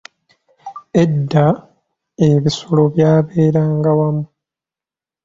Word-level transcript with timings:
Edda, 1.01 1.45
ebisolo 2.27 2.83
byaberanga 2.93 3.91
wamu. 3.99 4.25